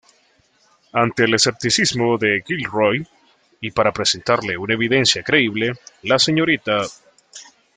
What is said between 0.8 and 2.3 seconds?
Ante el escepticismo